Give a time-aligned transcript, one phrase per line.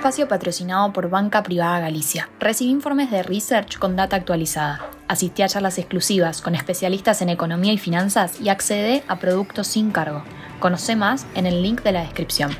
[0.00, 2.30] espacio patrocinado por Banca Privada Galicia.
[2.40, 4.88] Recibe informes de research con data actualizada.
[5.08, 9.90] Asistí a charlas exclusivas con especialistas en economía y finanzas y accede a productos sin
[9.90, 10.22] cargo.
[10.58, 12.50] Conoce más en el link de la descripción.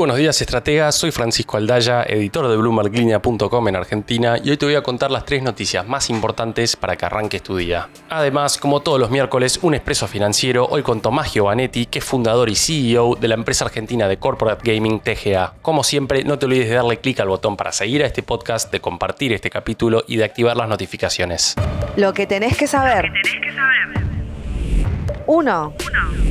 [0.00, 0.94] Buenos días, estrategas.
[0.96, 5.24] Soy Francisco Aldaya, editor de BloombergLinea.com en Argentina, y hoy te voy a contar las
[5.24, 7.88] tres noticias más importantes para que arranques tu día.
[8.10, 12.50] Además, como todos los miércoles, un expreso financiero, hoy con Tomás Giovanetti, que es fundador
[12.50, 15.54] y CEO de la empresa argentina de Corporate Gaming TGA.
[15.62, 18.72] Como siempre, no te olvides de darle clic al botón para seguir a este podcast,
[18.72, 21.54] de compartir este capítulo y de activar las notificaciones.
[21.96, 23.12] Lo que tenés que saber.
[25.26, 25.74] 1.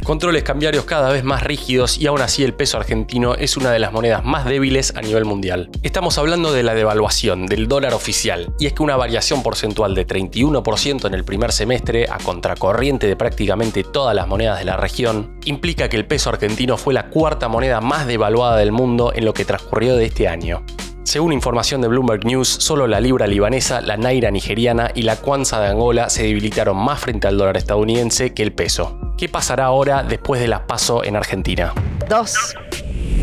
[0.03, 3.79] Controles cambiarios cada vez más rígidos y aún así el peso argentino es una de
[3.79, 5.69] las monedas más débiles a nivel mundial.
[5.81, 10.05] Estamos hablando de la devaluación del dólar oficial y es que una variación porcentual de
[10.05, 15.39] 31% en el primer semestre a contracorriente de prácticamente todas las monedas de la región
[15.45, 19.33] implica que el peso argentino fue la cuarta moneda más devaluada del mundo en lo
[19.33, 20.65] que transcurrió de este año.
[21.03, 25.59] Según información de Bloomberg News, solo la libra libanesa, la naira nigeriana y la kwanza
[25.59, 28.97] de Angola se debilitaron más frente al dólar estadounidense que el peso.
[29.17, 31.73] ¿Qué pasará ahora después de las PASO en Argentina?
[32.09, 32.55] 2.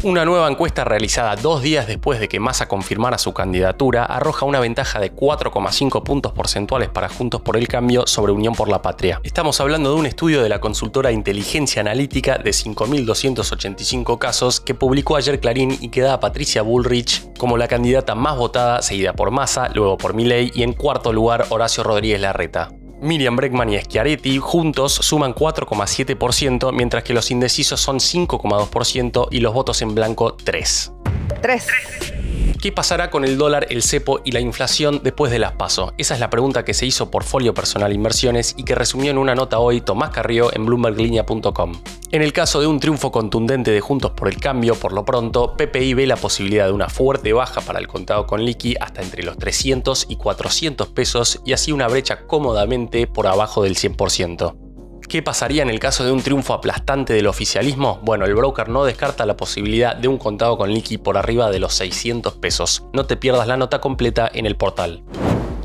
[0.02, 4.58] Una nueva encuesta realizada dos días después de que Massa confirmara su candidatura arroja una
[4.58, 9.20] ventaja de 4,5 puntos porcentuales para Juntos por el Cambio sobre Unión por la Patria.
[9.24, 15.16] Estamos hablando de un estudio de la consultora Inteligencia Analítica de 5.285 casos que publicó
[15.16, 19.30] ayer Clarín y que da a Patricia Bullrich como la candidata más votada, seguida por
[19.30, 22.70] Massa, luego por Milley y en cuarto lugar Horacio Rodríguez Larreta.
[23.00, 29.54] Miriam Bregman y Schiaretti juntos suman 4,7%, mientras que los indecisos son 5,2% y los
[29.54, 30.92] votos en blanco 3.
[31.40, 31.66] 3.
[32.60, 35.94] ¿Qué pasará con el dólar, el cepo y la inflación después de las PASO?
[35.96, 39.34] Esa es la pregunta que se hizo Portfolio Personal Inversiones y que resumió en una
[39.34, 41.80] nota hoy Tomás Carrió en bloomberglinea.com.
[42.10, 45.56] En el caso de un triunfo contundente de Juntos por el Cambio, por lo pronto,
[45.56, 49.22] PPI ve la posibilidad de una fuerte baja para el contado con liqui hasta entre
[49.22, 54.69] los 300 y 400 pesos y así una brecha cómodamente por abajo del 100%.
[55.10, 57.98] ¿Qué pasaría en el caso de un triunfo aplastante del oficialismo?
[58.04, 61.58] Bueno, el broker no descarta la posibilidad de un contado con liqui por arriba de
[61.58, 62.84] los 600 pesos.
[62.92, 65.02] No te pierdas la nota completa en el portal.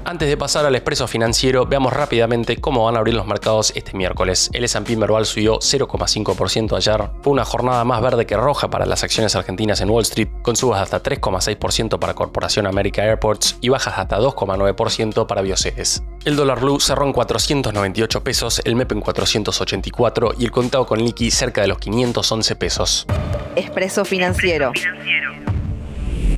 [0.08, 3.98] Antes de pasar al expreso financiero, veamos rápidamente cómo van a abrir los mercados este
[3.98, 4.52] miércoles.
[4.54, 7.10] El S&P Merval subió 0,5% ayer.
[7.24, 10.56] Fue una jornada más verde que roja para las acciones argentinas en Wall Street, con
[10.56, 16.04] subas hasta 3,6% para Corporación America Airports y bajas hasta 2,9% para Bioceres.
[16.24, 21.00] El dólar blue cerró en 498 pesos, el MEP en 484 y el contado con
[21.04, 23.08] liqui cerca de los 511 pesos.
[23.56, 24.72] Expreso financiero.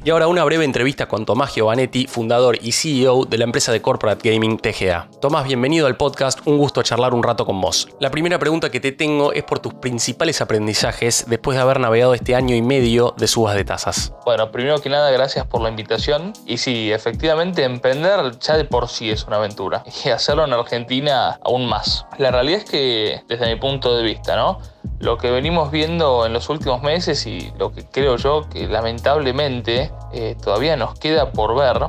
[0.08, 3.82] Y ahora una breve entrevista con Tomás Giovanetti, fundador y CEO de la empresa de
[3.82, 5.10] Corporate Gaming TGA.
[5.20, 7.90] Tomás, bienvenido al podcast, un gusto charlar un rato con vos.
[8.00, 12.14] La primera pregunta que te tengo es por tus principales aprendizajes después de haber navegado
[12.14, 14.14] este año y medio de subas de tasas.
[14.24, 16.32] Bueno, primero que nada, gracias por la invitación.
[16.46, 19.84] Y sí, efectivamente, emprender ya de por sí es una aventura.
[20.06, 22.06] Y hacerlo en Argentina aún más.
[22.18, 24.60] La realidad es que, desde mi punto de vista, ¿no?
[25.00, 29.92] Lo que venimos viendo en los últimos meses y lo que creo yo que lamentablemente
[30.14, 31.88] eh, todavía nos queda por ver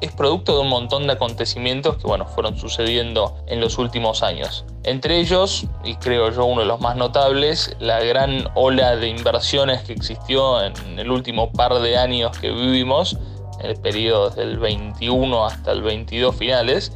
[0.00, 4.64] es producto de un montón de acontecimientos que bueno, fueron sucediendo en los últimos años.
[4.82, 9.82] Entre ellos, y creo yo uno de los más notables, la gran ola de inversiones
[9.82, 13.16] que existió en el último par de años que vivimos,
[13.60, 16.92] en el periodo del 21 hasta el 22 finales,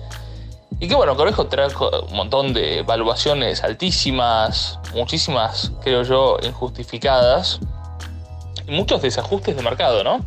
[0.80, 7.60] y que bueno, Conejo trajo un montón de evaluaciones altísimas, muchísimas, creo yo, injustificadas,
[8.66, 10.24] y muchos desajustes de mercado, ¿no?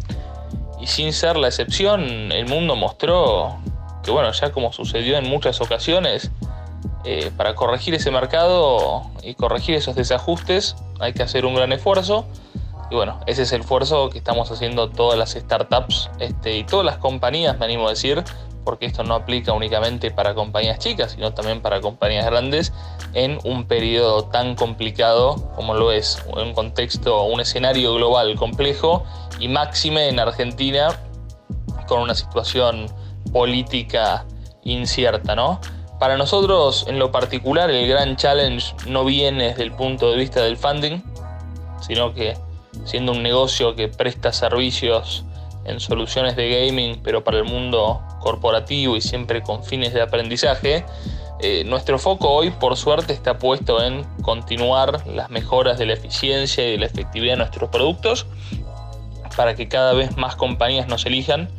[0.80, 3.58] Y sin ser la excepción, el mundo mostró
[4.04, 6.32] que, bueno, ya como sucedió en muchas ocasiones,
[7.04, 12.26] eh, para corregir ese mercado y corregir esos desajustes hay que hacer un gran esfuerzo.
[12.92, 16.86] Y bueno, ese es el esfuerzo que estamos haciendo todas las startups este, y todas
[16.86, 18.24] las compañías, me animo a decir,
[18.64, 22.74] porque esto no aplica únicamente para compañías chicas, sino también para compañías grandes,
[23.14, 29.04] en un periodo tan complicado como lo es, un contexto, un escenario global complejo
[29.40, 30.90] y máxime en Argentina
[31.88, 32.88] con una situación
[33.32, 34.26] política
[34.64, 35.60] incierta, ¿no?
[36.00, 40.42] Para nosotros, en lo particular, el gran challenge no viene desde el punto de vista
[40.42, 41.02] del funding,
[41.80, 42.36] sino que
[42.86, 45.26] siendo un negocio que presta servicios
[45.66, 50.86] en soluciones de gaming, pero para el mundo corporativo y siempre con fines de aprendizaje,
[51.40, 56.68] eh, nuestro foco hoy, por suerte, está puesto en continuar las mejoras de la eficiencia
[56.68, 58.28] y de la efectividad de nuestros productos
[59.36, 61.50] para que cada vez más compañías nos elijan,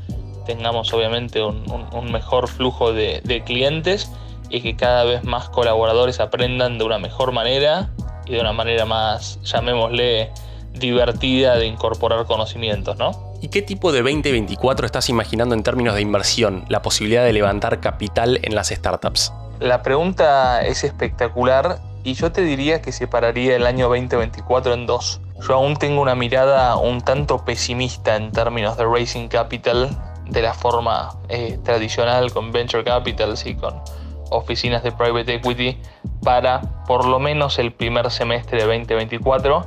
[0.47, 4.11] tengamos obviamente un, mejor flujo de, de clientes
[4.51, 7.91] y que cada vez más colaboradores aprendan de una mejor manera
[8.27, 10.31] y de una manera más, llamémosle,
[10.73, 13.33] divertida de incorporar conocimientos, ¿no?
[13.41, 17.81] ¿Y qué tipo de 2024 estás imaginando en términos de inversión, la posibilidad de levantar
[17.81, 19.33] capital en las startups?
[19.61, 25.21] La pregunta es espectacular y yo te diría que separaría el año 2024 en dos.
[25.47, 29.91] Yo aún tengo una mirada un tanto pesimista en términos de raising capital
[30.29, 33.75] de la forma eh, tradicional con venture capitals y con
[34.31, 35.79] oficinas de private equity
[36.23, 39.67] para por lo menos el primer semestre de 2024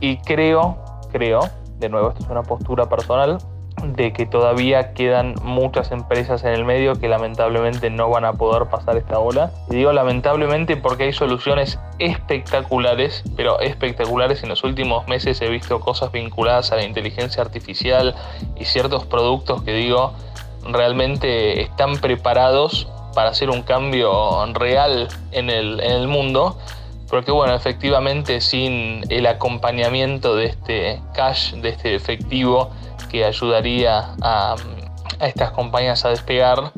[0.00, 0.78] y creo,
[1.12, 1.40] creo,
[1.78, 3.38] de nuevo esto es una postura personal,
[3.82, 8.68] de que todavía quedan muchas empresas en el medio que lamentablemente no van a poder
[8.68, 9.52] pasar esta ola.
[9.70, 14.42] Y digo lamentablemente porque hay soluciones espectaculares, pero espectaculares.
[14.42, 18.14] En los últimos meses he visto cosas vinculadas a la inteligencia artificial
[18.56, 20.12] y ciertos productos que digo
[20.64, 26.58] realmente están preparados para hacer un cambio real en el, en el mundo.
[27.08, 32.70] Porque bueno, efectivamente sin el acompañamiento de este cash, de este efectivo,
[33.10, 34.56] que ayudaría a,
[35.20, 36.72] estas compañías a despegar,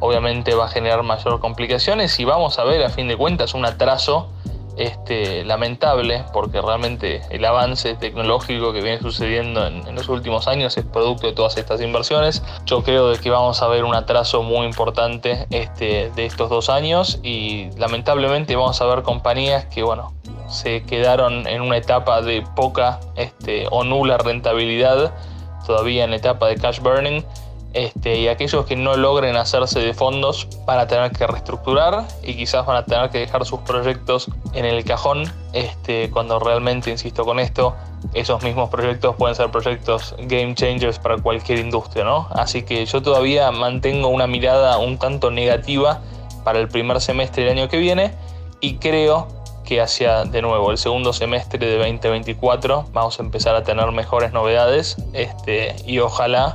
[0.00, 3.64] obviamente va a generar mayor complicaciones y vamos a ver a fin de cuentas un
[3.64, 4.30] atraso
[4.76, 10.84] este, lamentable porque realmente el avance tecnológico que viene sucediendo en, los últimos años es
[10.84, 12.42] producto de todas estas inversiones.
[12.66, 16.68] Yo creo de que vamos a ver un atraso muy importante este, de estos dos
[16.68, 20.12] años y lamentablemente vamos a ver compañías que bueno,
[20.48, 25.14] se quedaron en una etapa de poca este, o nula rentabilidad
[25.66, 27.22] todavía en etapa de cash burning.
[27.76, 32.34] Este, y aquellos que no logren hacerse de fondos van a tener que reestructurar y
[32.34, 37.26] quizás van a tener que dejar sus proyectos en el cajón este, cuando realmente, insisto
[37.26, 37.76] con esto,
[38.14, 42.28] esos mismos proyectos pueden ser proyectos game changers para cualquier industria, ¿no?
[42.30, 46.00] Así que yo todavía mantengo una mirada un tanto negativa
[46.44, 48.14] para el primer semestre del año que viene
[48.62, 49.28] y creo
[49.66, 54.32] que hacia de nuevo el segundo semestre de 2024 vamos a empezar a tener mejores
[54.32, 56.54] novedades este, y ojalá,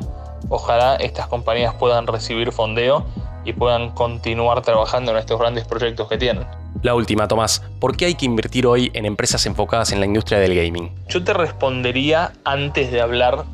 [0.52, 3.06] ojalá estas compañías puedan recibir fondeo
[3.44, 6.46] y puedan continuar trabajando en estos grandes proyectos que tienen.
[6.84, 10.40] La última, Tomás, ¿por qué hay que invertir hoy en empresas enfocadas en la industria
[10.40, 10.92] del gaming?
[11.08, 13.46] Yo te respondería antes de hablar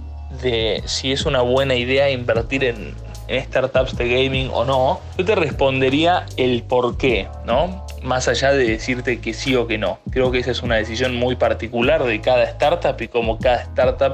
[0.41, 2.95] de si es una buena idea invertir en,
[3.27, 7.85] en startups de gaming o no, yo te respondería el por qué, ¿no?
[8.01, 9.99] Más allá de decirte que sí o que no.
[10.11, 14.13] Creo que esa es una decisión muy particular de cada startup y cómo cada startup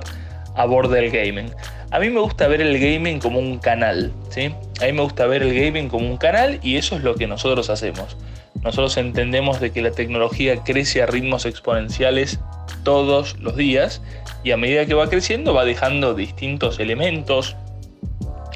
[0.55, 1.51] aborda el gaming.
[1.93, 4.51] A mí me gusta ver el gaming como un canal, ¿sí?
[4.81, 7.27] A mí me gusta ver el gaming como un canal y eso es lo que
[7.27, 8.17] nosotros hacemos.
[8.63, 12.39] Nosotros entendemos de que la tecnología crece a ritmos exponenciales
[12.81, 14.01] todos los días
[14.43, 17.55] y a medida que va creciendo va dejando distintos elementos,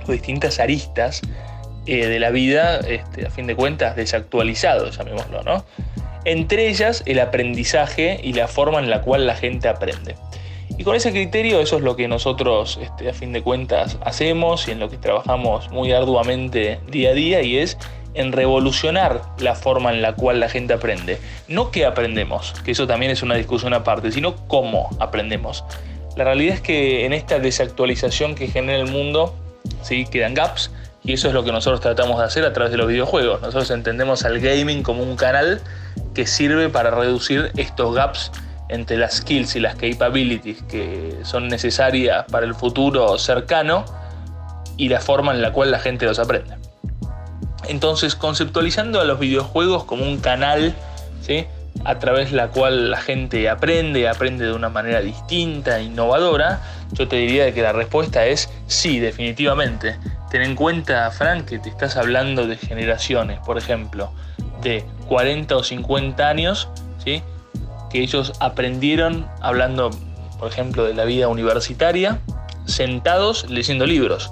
[0.07, 1.21] distintas aristas
[1.85, 5.63] eh, de la vida, este, a fin de cuentas, desactualizados, llamémoslo, ¿no?
[6.25, 10.15] Entre ellas, el aprendizaje y la forma en la cual la gente aprende.
[10.77, 14.67] Y con ese criterio, eso es lo que nosotros, este, a fin de cuentas, hacemos
[14.67, 17.77] y en lo que trabajamos muy arduamente día a día, y es
[18.13, 21.19] en revolucionar la forma en la cual la gente aprende.
[21.47, 25.63] No qué aprendemos, que eso también es una discusión aparte, sino cómo aprendemos.
[26.15, 29.35] La realidad es que en esta desactualización que genera el mundo,
[29.83, 30.05] ¿sí?
[30.05, 30.71] quedan gaps
[31.03, 33.39] y eso es lo que nosotros tratamos de hacer a través de los videojuegos.
[33.41, 35.61] Nosotros entendemos al gaming como un canal
[36.15, 38.31] que sirve para reducir estos gaps
[38.69, 43.85] entre las skills y las capabilities que son necesarias para el futuro cercano
[44.77, 46.55] y la forma en la cual la gente los aprende.
[47.67, 50.73] Entonces, conceptualizando a los videojuegos como un canal,
[51.21, 51.45] ¿sí?
[51.85, 57.07] a través de la cual la gente aprende, aprende de una manera distinta, innovadora, yo
[57.07, 59.97] te diría que la respuesta es sí, definitivamente.
[60.29, 64.11] Ten en cuenta, Frank, que te estás hablando de generaciones, por ejemplo,
[64.61, 66.69] de 40 o 50 años,
[67.03, 67.21] ¿sí?
[67.89, 69.89] Que ellos aprendieron hablando,
[70.39, 72.19] por ejemplo, de la vida universitaria,
[72.65, 74.31] sentados leyendo libros.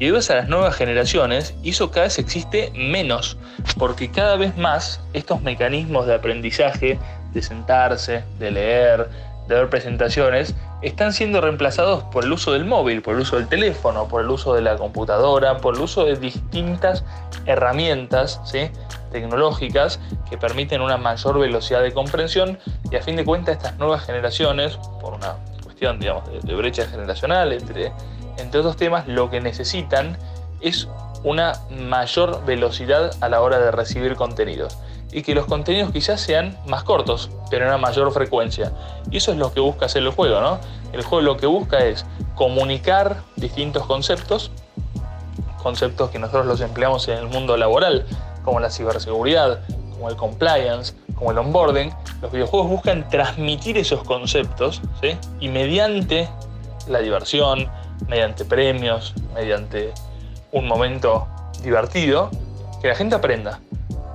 [0.00, 3.36] Y hoy a las nuevas generaciones eso cada vez existe menos,
[3.78, 6.98] porque cada vez más estos mecanismos de aprendizaje,
[7.32, 9.08] de sentarse, de leer,
[9.46, 13.46] de ver presentaciones, están siendo reemplazados por el uso del móvil, por el uso del
[13.46, 17.04] teléfono, por el uso de la computadora, por el uso de distintas
[17.46, 18.70] herramientas ¿sí?
[19.14, 22.58] Tecnológicas que permiten una mayor velocidad de comprensión
[22.90, 27.52] y a fin de cuentas estas nuevas generaciones, por una cuestión digamos, de, brecha generacional
[27.52, 27.92] entre,
[28.38, 30.18] entre otros temas, lo que necesitan
[30.60, 30.88] es
[31.22, 34.76] una mayor velocidad a la hora de recibir contenidos
[35.12, 38.72] y que los contenidos quizás sean más cortos, pero en una mayor frecuencia.
[39.12, 40.58] Y eso es lo que busca hacer el juego, ¿no?
[40.92, 42.04] El juego lo que busca es
[42.34, 44.50] comunicar distintos conceptos,
[45.62, 48.06] conceptos que nosotros los empleamos en el mundo laboral,
[48.44, 49.60] como la ciberseguridad,
[49.92, 54.82] como el compliance, como el onboarding, los videojuegos buscan transmitir esos conceptos
[55.40, 56.28] y mediante
[56.88, 57.68] la diversión,
[58.08, 59.92] mediante premios, mediante
[60.52, 61.26] un momento
[61.62, 62.30] divertido,
[62.82, 63.60] que la gente aprenda.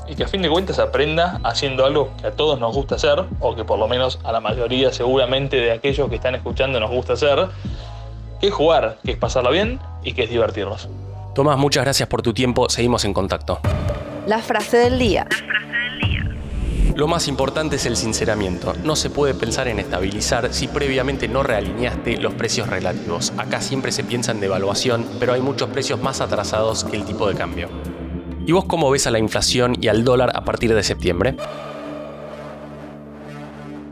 [0.08, 3.26] Y que a fin de cuentas aprenda haciendo algo que a todos nos gusta hacer,
[3.40, 6.90] o que por lo menos a la mayoría seguramente de aquellos que están escuchando nos
[6.90, 7.48] gusta hacer,
[8.42, 10.90] que es jugar, que es pasarla bien y que es divertirnos.
[11.36, 13.60] Tomás, muchas gracias por tu tiempo, seguimos en contacto.
[14.30, 15.28] La frase del día.
[16.96, 18.76] Lo más importante es el sinceramiento.
[18.84, 23.34] No se puede pensar en estabilizar si previamente no realineaste los precios relativos.
[23.38, 27.28] Acá siempre se piensa en devaluación, pero hay muchos precios más atrasados que el tipo
[27.28, 27.70] de cambio.
[28.46, 31.36] ¿Y vos cómo ves a la inflación y al dólar a partir de septiembre?